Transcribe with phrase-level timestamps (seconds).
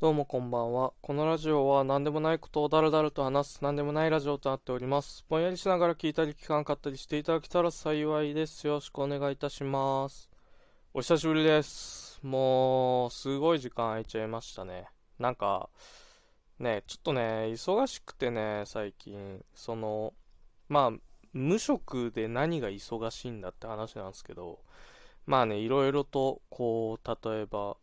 [0.00, 0.94] どうもこんばんは。
[1.02, 5.26] このラジオは何でもないことをだらだらと話す何でもないラジオとなっております。
[5.28, 8.66] ぼんやりしながら聞いたり聞かなかったりしていただけたら幸いです。
[8.66, 10.30] よろしくお願いいたします。
[10.94, 12.18] お久しぶりです。
[12.22, 14.86] もう、すごい時間空いちゃいましたね。
[15.18, 15.68] なんか、
[16.58, 17.20] ね、ちょっとね、
[17.50, 20.14] 忙しくてね、最近、その、
[20.70, 20.98] まあ、
[21.34, 24.60] 無職で何が忙しいんだって話なんですけど、
[25.26, 27.76] まあね、いろいろと、こう、例えば、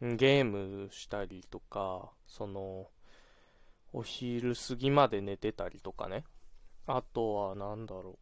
[0.00, 2.88] ゲームしたりとか、その、
[3.92, 6.24] お昼過ぎまで寝てたりとかね。
[6.86, 8.18] あとは、なんだろ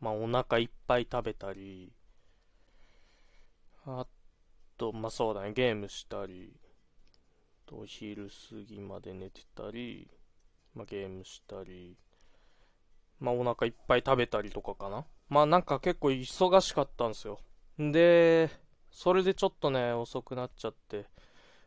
[0.00, 0.04] う。
[0.04, 1.92] まあ、お腹いっぱい食べたり、
[3.86, 4.06] あ
[4.78, 6.54] と、まあそうだね、ゲームしたり、
[7.70, 10.08] お昼過ぎまで寝てたり、
[10.74, 11.96] まあゲームしたり、
[13.20, 15.04] まあお腹いっぱい食べたりとかかな。
[15.28, 17.40] まあなんか結構忙しかったんですよ。
[17.78, 18.50] で、
[18.94, 21.06] それでちょっとね、遅くなっちゃって、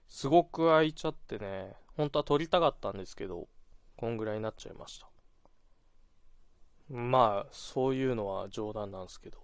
[0.07, 3.49] すごく空いちゃってね、本当は撮りたかったんですけど、
[3.97, 5.09] こんぐらいになっちゃいました。
[6.89, 9.39] まあ、そういうのは冗談なんですけど。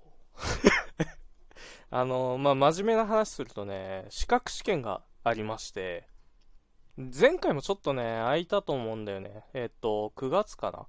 [1.91, 6.07] あの、まあ、真面目な話するとね、資格試験がありまして、
[6.97, 9.43] 前回もちょっとね、空いたと思うんだよね。
[9.53, 10.87] えっと、9月かな。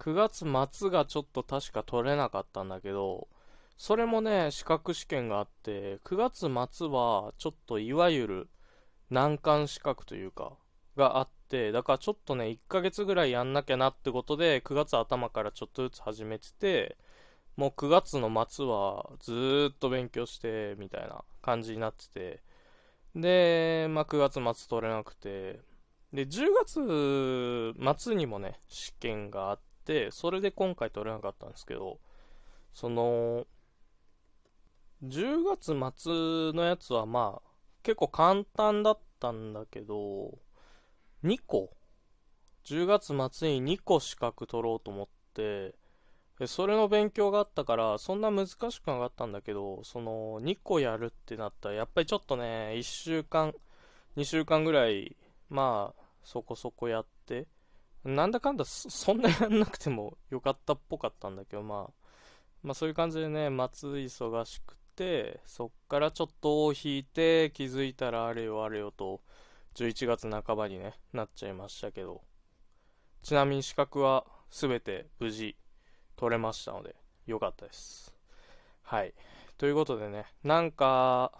[0.00, 3.28] 9月末がちょっと確か取れなかったんだけど、
[3.76, 8.48] それもね、資格試験があって、9月末はちょっといわゆる
[9.10, 10.56] 難関資格というか、
[10.96, 16.96] があって、だからちょっとね、1ヶ月ぐらいやんなきゃなってことで、9月頭からちょっとずつ始めてて、
[17.56, 22.42] もう9月の末はずーっと勉強して、みたいな感じになってて、
[23.14, 25.60] で、まあ9月末取れなくて、
[26.12, 26.48] で、10
[27.74, 31.98] 月末にもね、試験があって、それで今回取れなかったんですけど、
[32.74, 33.46] その、
[35.04, 37.48] 10月末のやつはまあ、
[37.82, 40.38] 結構簡単だったんだけど、
[41.24, 41.70] 2個
[42.64, 45.74] ?10 月末に2個資格取ろうと思って、
[46.38, 53.54] でそれの勉強があったから、そんな難しくなかったんだけど、その、2個やるってなったら、やっぱりちょっとね、1週間、
[54.16, 55.16] 2週間ぐらい、
[55.48, 57.46] まあ、そこそこやって、
[58.04, 61.92] なんだかんだそんなやんなくてもよかったっぽかったんだけど、まあ、
[62.62, 64.76] まあそういう感じでね、末忙しく、
[65.46, 69.20] そっからちょっとを引いて、気づいたらあれよあれよと、
[69.74, 72.22] 11月半ばにね、なっちゃいましたけど、
[73.22, 75.56] ちなみに資格は全て無事
[76.16, 76.94] 取れましたので、
[77.26, 78.14] よかったです。
[78.82, 79.14] はい。
[79.56, 81.32] ということでね、なんか、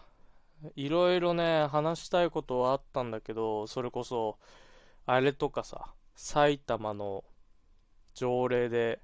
[0.77, 4.39] いろいろね、話したいことはあったんだけど、それこそ、
[5.05, 7.25] あれとかさ、埼玉の
[8.15, 9.01] 条例で、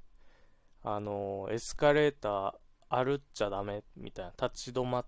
[0.82, 5.06] あの、エスカレーター歩っちゃダメみたいな、立ち止まっ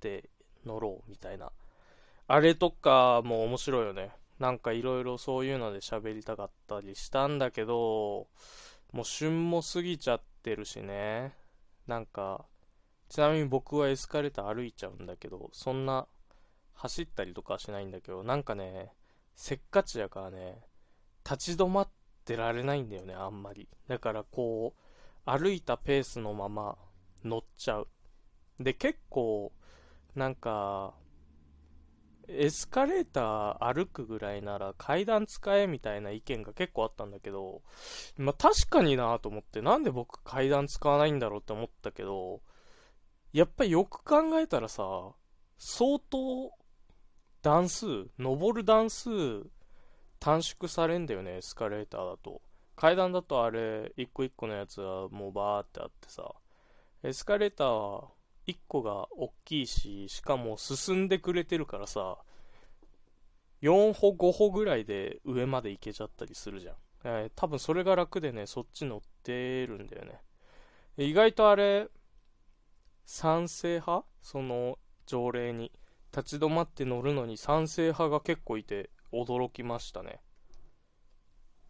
[0.00, 0.30] て
[0.64, 1.52] 乗ろうみたいな。
[2.26, 4.10] あれとかも面白いよね。
[4.38, 8.26] なんかいろいろそういうので喋りたかったりしたんだけど、
[8.92, 11.34] もう旬も過ぎちゃってるしね。
[11.86, 12.46] なんか、
[13.08, 16.06] ちなみに僕はエスカレーター歩いちゃうんだけど、そんな
[16.74, 18.92] 走ったりとかはしないんだけど、なんかね、
[19.36, 20.62] せっかちやからね、
[21.24, 21.88] 立ち止まっ
[22.24, 23.68] てられないんだよね、あんまり。
[23.88, 26.76] だからこう、歩いたペースのまま
[27.24, 27.88] 乗っちゃう。
[28.60, 29.52] で、結構、
[30.14, 30.94] なんか、
[32.28, 37.62] エスカレーター歩くぐらいなら階段使えみたいな意見が結構あったんだけど、
[38.16, 42.40] まあ確かになと思って、なんで僕階段使わないんだろうって思ったけど、
[43.32, 45.12] やっぱりよく考えたらさ、
[45.58, 46.52] 相当
[47.42, 47.86] 段数、
[48.18, 49.10] 登る段数
[50.18, 52.40] 短縮されんだよね、エスカレーターだと。
[52.76, 56.34] 階段だとあれ、一個一個のやつはもうバーってあってさ、
[57.04, 58.08] エスカレーターは
[58.46, 62.16] 1個が大きいし、しかも進んでくれてるからさ、
[63.62, 66.74] 4歩5歩ぐらいで上まで行けちゃったりするじゃん。
[67.04, 70.20] えー多分それが楽でね、そっち乗ってるんだよね。
[70.96, 71.88] 意外とあれ、
[73.04, 74.06] 賛成派？
[74.22, 75.70] その条例に。
[76.16, 80.20] 立ち止まって乗るのに賛成派が結構いて驚きましたね。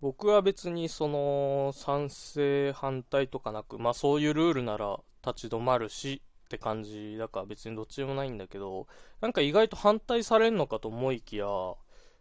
[0.05, 8.87] 僕は別にその賛成反対とかなく、まあそういうルールなら立ち止まるしって感じだから別にどっちでもないんだけど、
[9.23, 11.47] なんか意外と反対されんのかと思いきや、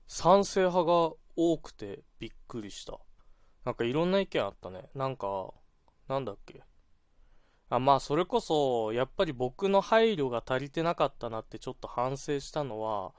[0.08, 3.00] 賛成派が多くてびっくりした。
[3.66, 4.86] なんかいろんな意見あったね。
[4.96, 5.52] なんか、
[6.08, 6.64] なんだっけ。
[7.68, 13.12] あ、まあそれこそ、やっぱり僕の配慮が足りてなかったなってちょっと反省したのは、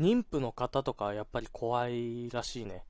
[0.00, 2.86] 妊婦の方とかやっぱり怖いらしいね。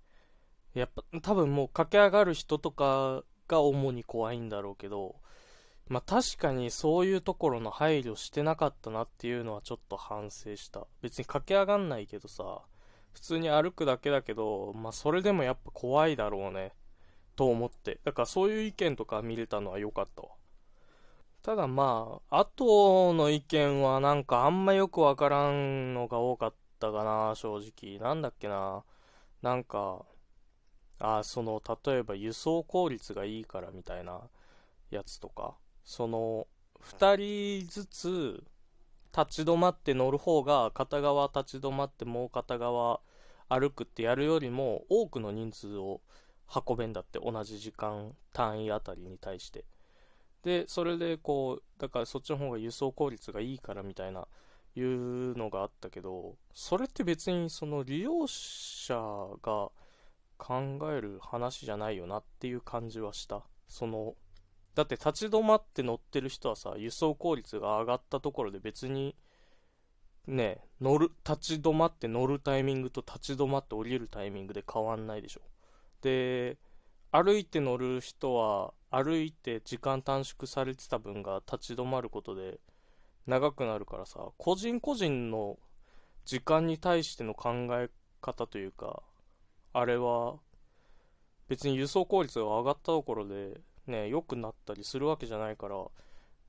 [0.75, 5.17] やっぱ多分もう駆け上がる人とかが主に怖いんだろうけど、
[5.89, 10.87] まあ確かにそういうところの配慮してなかったなっていうのはちょっと反省した。
[11.03, 12.61] 別に駆け上がんないけどさ
[13.13, 16.73] 普通に歩くだけだけどまあそれでもやっぱ怖いだろうね。
[17.35, 17.99] と思って。
[18.05, 20.29] だからそういう意見とか見れたのは良かったわ。
[21.43, 27.99] ただまあ後の意見はなんかあんまよくわからんのが多かったかな正直。
[27.99, 28.85] なんだっけな。
[29.43, 30.05] なんか
[31.01, 34.21] あその例えば輸送効率がいいからみたいな
[34.91, 35.55] やつとか
[35.85, 36.47] その
[36.83, 38.45] 2人ずつ
[39.17, 43.01] 立ち止まって乗る方が片側立ち止まってもう片側
[43.49, 46.01] 歩くってやるよりも多くの人数を
[46.55, 49.65] 運べんだって同じ時間単位あたりに対して。
[50.43, 54.27] でそれでこうだからそっちの方が輸送効率がいいからみたいな
[54.75, 58.95] いうのがあったけどそれって別にその利用者
[59.43, 59.71] が
[60.41, 63.43] 考える話じゃないよなっていう感じはした。
[63.69, 64.15] その
[64.75, 69.15] だって立ち止まって乗ってる人はさ輸送効率が上がったところで別に
[70.27, 75.43] ね乗る立ち止まって乗るタイミングと立ち止まって降りるタイミングで変わんないでしょ。
[76.01, 76.57] で
[77.13, 82.61] 歩いて乗る人は歩いて時間短縮されてた分が立ち止まることで
[83.27, 85.59] 長くなるからさ個人個人の
[86.25, 87.91] 時間に対しての考え
[88.21, 89.03] 方というか
[89.73, 90.37] あれは
[91.49, 95.77] 別に輸送効率が上がったところでね良くなったりするわけじゃないから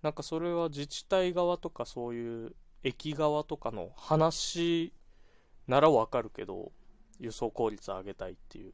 [0.01, 4.94] なんかそれは自治体側とかそういう駅側とかの話
[5.68, 6.71] ならわかるけど
[7.19, 8.73] 輸送効率上げたいっていう。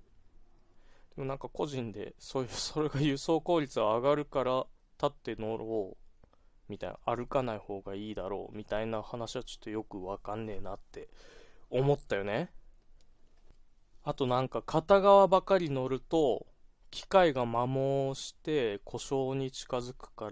[1.16, 4.66] でもなんか個人でそういう それが輸送効率が上がるから
[5.02, 6.32] 立って乗ろう
[6.70, 11.10] みたいな歩かない方がいいだろうみたいな話はちょっとよくわかんねえなって
[11.70, 12.52] 思ったよね。
[14.08, 16.48] あとなんか片側ばかり乗ると
[16.92, 20.30] 機械が摩耗して故障に近づくか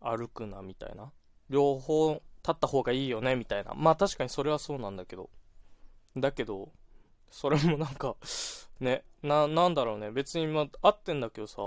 [0.00, 1.12] ら歩くなみたいな。
[1.48, 3.74] 両方立った方がいいよねみたいな。
[3.76, 5.30] まあ確かにそれはそうなんだけど。
[6.16, 6.72] だけど
[7.30, 8.16] それもなんか
[8.80, 10.10] ねななんだろうね。
[10.10, 11.62] 別にま合ってんだけどさ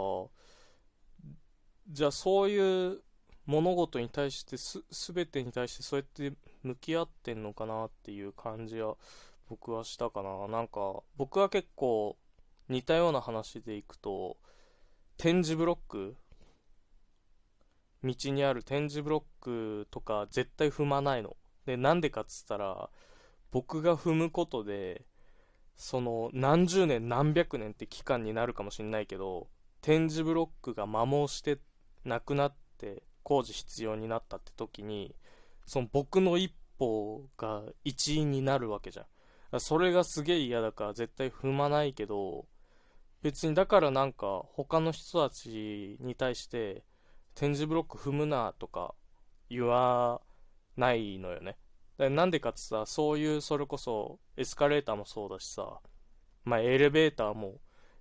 [1.87, 3.01] じゃあそういう
[3.45, 8.97] 物事に対してす全てに対してそうやって向き合ってんのかなっていう感じは
[9.49, 10.47] 僕はしたかな。
[10.47, 12.17] なんか僕は結構
[12.69, 14.37] 似たような話でいくと
[15.17, 16.15] 点字ブロック
[18.03, 21.35] 道にある点字ブロックとか絶対踏まないの。
[21.65, 22.89] でなんでかっつったら
[23.51, 25.05] 僕が踏むことで
[25.75, 29.47] その何十年何百年って期間になるかもしんないけど
[29.81, 31.59] 点字ブロックが摩耗して
[32.03, 35.15] なくなって工事必要になったって時に
[35.65, 39.05] その僕の一歩が一員になるわけじゃん。
[39.59, 42.45] それがすげえ嫌だから絶対踏まないけど
[43.21, 46.83] 別にだからなんか他の人たちに対して
[47.33, 48.93] 点字ブロック踏むなとか
[49.49, 50.21] 言わ
[50.77, 51.57] ないのよね。
[51.97, 55.79] なんでかってさそういうそれこそエスカレーターもそうだしさ
[56.43, 57.55] まあエレベーターも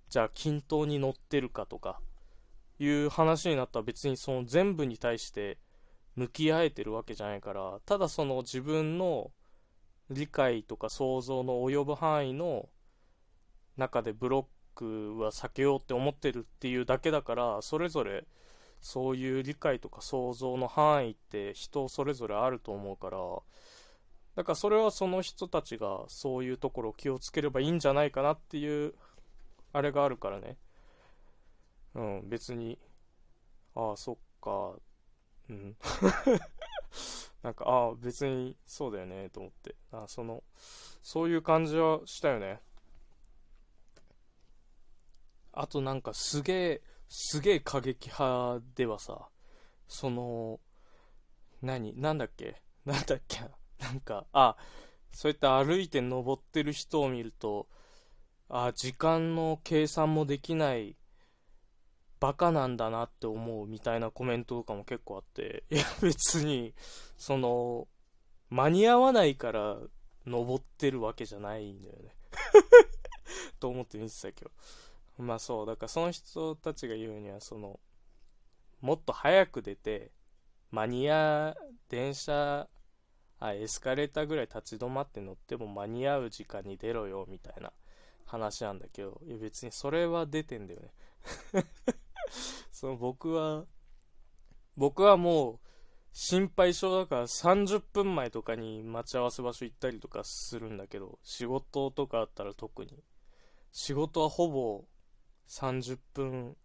[0.08, 2.00] じゃあ均等に乗ってるかとか
[2.80, 5.58] いう話になったら別にその全部に対して
[6.16, 9.30] 向き合えてるわけじゃないからただその自分の
[10.10, 12.68] 理解とか想像の及ぶ範囲の
[13.76, 18.26] 中でブロックは避けようって思ってるっていうだけだからそれぞれ
[18.80, 23.18] そういう理解とか想像の範囲って人それぞれあると思うから
[24.36, 28.94] だからそれはその人たちがそういうところを気をつければいいんじゃないかなっていう
[29.72, 30.56] あれがあるからね。
[31.94, 32.78] うん別に
[33.74, 34.74] ああそっか。
[35.48, 35.76] うん。
[37.44, 39.76] なんかああ別にそうだよねと思って。
[39.92, 40.42] あその
[41.02, 42.58] そういう感じはしたよね。
[45.52, 49.28] あとなんかすげえ、すげえ過激派ではさ、
[49.86, 50.58] その、
[51.62, 52.60] 何なんだっけ？
[52.84, 53.38] なんだっけ？
[53.78, 54.56] なんか、あ、
[55.12, 57.68] そうやって歩いて登ってる人を見ると、
[58.48, 60.96] あ、時間の計算もできない
[62.24, 66.72] バカなんだなって思うみたいなコメントとかも結構あって、いや別に、
[67.18, 67.86] その、
[68.48, 69.76] 間に合わないから
[70.26, 72.14] 登ってるわけじゃないんだよね
[73.60, 74.50] と思って見てたけど。
[75.18, 77.78] まあそうだからその人たちが言うにはその
[78.80, 80.10] もっと早く出て
[80.70, 81.54] マニア
[81.90, 82.68] 電車
[83.38, 87.70] あエスカレーターぐらい立ち止まって乗っても間に合う時間に出ろよみたいな
[88.24, 90.90] 話なんだけどいや別にそれは出てんだよね
[92.72, 93.66] その僕は
[94.76, 95.58] 僕はもう
[96.12, 103.02] 心配性だから30分前とかに待ち合わせ場所行ったりとかするんだけど仕事とかあったら特に
[103.72, 104.84] 仕事はほぼ
[105.48, 106.56] 30分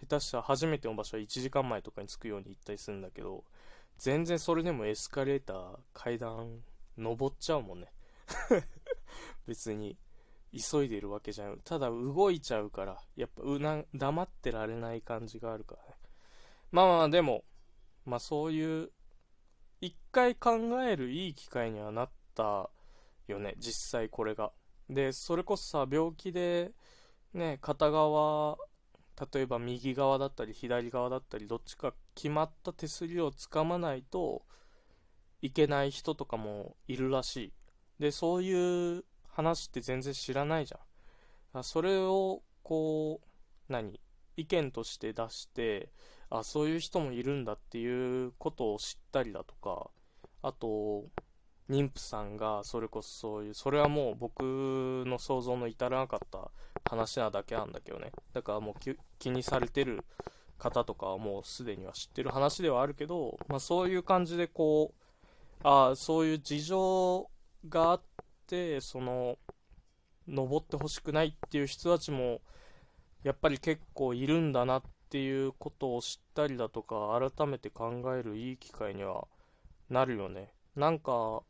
[0.00, 3.44] 下手したら初めての場所は1時間前とかに着くように行ったりするんだけど、
[3.98, 6.60] 全然それでもエスカレーター、階段、
[6.96, 7.92] 登っちゃうもんね。
[9.46, 9.96] 別に、
[10.52, 11.60] 急いでるわけじゃん。
[11.64, 15.96] ただ動いちゃうから、やっぱうな、黙ってられない感じがあるからね。
[16.70, 17.44] まあまあ、でも、
[18.04, 18.90] まあそういう、
[19.80, 22.70] 一回考えるいい機会にはなった
[23.26, 24.52] よね、実際これが。
[24.88, 26.72] で、それこそさ、病気で、
[27.34, 28.56] ね、片側、
[29.32, 34.42] 例えば右側だったり左側だったり、どっちか決まった手すりをつかまないと
[35.42, 37.52] いけない人とかもいるらしい。
[37.98, 39.04] で、そういう
[39.38, 41.62] 話って全然知らないじゃん。
[41.62, 44.00] それを、こう、何？
[44.36, 45.90] 意見として出して、
[46.28, 49.90] あ、そういう人もいるんだっていうことを知ったりだとか、
[50.42, 51.04] あと、
[51.70, 54.40] 妊婦さんがそれこそそういう、それはもう僕
[55.06, 56.50] の想像の至らなかった
[56.90, 58.10] 話なだけなんだけどね。
[58.32, 58.74] だからもう
[59.18, 60.04] 気にされてる
[60.58, 65.02] 方とかはもうすでには知ってる話ではあるけど、まあそういう感じでこう、
[65.62, 67.30] ああ、そういう事情
[67.68, 68.02] があっ
[68.48, 69.38] て、その、
[70.26, 72.40] 登ってほしくないっていう人たちも、
[73.22, 79.26] やっぱり結構いるんだなっていうことを知ったりだとか、改めて考えるいい機会には
[79.90, 80.52] なるよね。
[80.74, 81.42] なんか、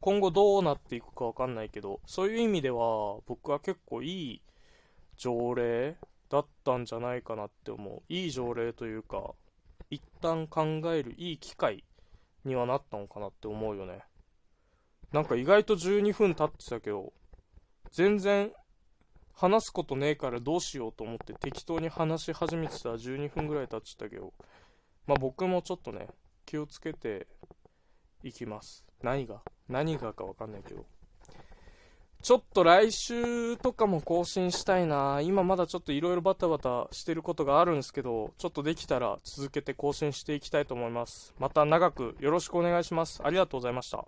[0.00, 4.42] 今後どうなっていくかわかんないけど、そういう意味では僕は結構いい
[5.16, 5.96] 条例
[6.30, 8.02] だったんじゃないかなって思う。
[8.08, 9.34] いい条例というか、
[9.90, 11.84] 一旦考えるいい機会
[12.44, 14.04] にはなったのかなって思うよね。
[15.12, 17.12] なんか意外と12分経ってたけど、
[17.90, 18.52] 全然
[19.34, 24.32] 話すことねえからどうしようと思って適当に話し始めてたら12分ぐらい経っちゃったけど、
[25.06, 26.08] まあ僕もちょっとね、
[26.44, 27.26] 気をつけて
[28.22, 28.84] いきます。
[29.02, 30.84] 何が何がかわかんないけど。
[32.20, 41.32] ちょっと来週とかも更新したいな今まだちょっと色々バタバタしてることがあるんですけど、ちょっとできたら続けて更新していきたいと思います。
[41.38, 43.20] また長くよろしくお願いします。
[43.22, 44.04] ありがとうございました。